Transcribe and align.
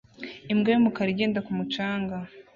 Imbwa 0.51 0.69
y'umukara 0.71 1.09
igenda 1.13 1.39
ku 1.45 1.51
mucanga 1.57 2.17